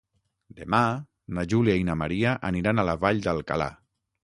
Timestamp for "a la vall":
2.85-3.25